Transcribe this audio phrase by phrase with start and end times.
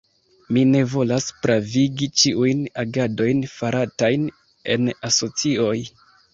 [0.55, 4.29] Mi ne volas pravigi ĉiujn agadojn faratajn
[4.77, 5.79] en asocioj.